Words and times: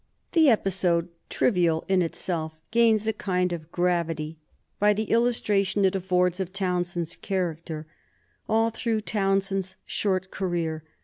The 0.31 0.49
episode, 0.49 1.09
trivial 1.29 1.85
in 1.87 2.01
itself, 2.01 2.59
gains 2.71 3.05
a 3.05 3.13
kind 3.13 3.53
of 3.53 3.71
gravity 3.71 4.39
by 4.79 4.93
the 4.93 5.03
illustration 5.11 5.85
it 5.85 5.95
affords 5.95 6.39
of 6.39 6.51
Townshend's 6.51 7.15
character 7.15 7.85
all 8.49 8.71
through 8.71 9.01
Townshend's 9.01 9.75
short 9.85 10.31
career. 10.31 10.83